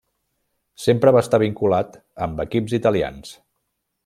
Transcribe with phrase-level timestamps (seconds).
[0.85, 3.37] Sempre va estar vinculat amb equips italians.